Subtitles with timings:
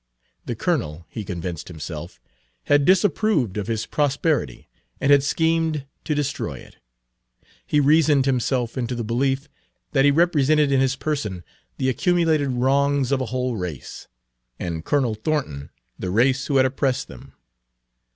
[0.47, 2.19] The Colonel, he convinced himself,
[2.63, 4.67] had disapproved of his prosperity,
[4.99, 6.77] and had schemed to destroy it.
[7.67, 9.47] He reasoned himself into the belief
[9.91, 11.43] that he represented in his person
[11.77, 14.07] the accumulated wrongs of a whole race,
[14.57, 15.69] and Colonel Thornton
[15.99, 17.33] the race who had oppressed them.